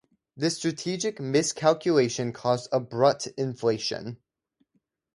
[0.35, 4.17] This strategic miscalculation caused abrupt inflation.